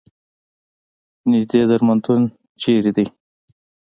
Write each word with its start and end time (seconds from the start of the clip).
نیږدې 1.31 1.59
درملتون 1.69 2.21
چېرته 2.61 2.91
ده؟ 2.95 3.05